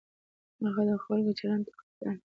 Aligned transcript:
هغه 0.63 0.81
د 0.89 0.91
خلکو 1.03 1.31
چلند 1.39 1.63
ته 1.67 1.71
کتل. 1.81 2.17